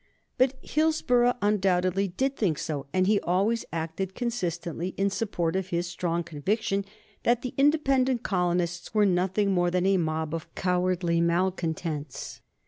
But 0.35 0.55
Hillsborough 0.63 1.37
undoubtedly 1.43 2.07
did 2.07 2.35
think 2.35 2.57
so, 2.57 2.87
and 2.91 3.05
he 3.05 3.19
always 3.19 3.65
acted 3.71 4.15
consistently 4.15 4.95
in 4.97 5.11
support 5.11 5.55
of 5.55 5.67
his 5.67 5.85
strong 5.85 6.23
conviction 6.23 6.85
that 7.21 7.43
the 7.43 7.53
independent 7.55 8.23
colonists 8.23 8.95
were 8.95 9.05
nothing 9.05 9.51
more 9.51 9.69
than 9.69 9.85
a 9.85 9.97
mob 9.97 10.33
of 10.33 10.55
cowardly 10.55 11.21
malcontents. 11.21 12.41